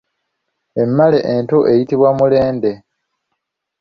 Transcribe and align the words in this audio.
Emmale 0.81 1.19
ento 1.35 1.57
eyitibwa 1.71 2.09
Mulende. 2.17 2.71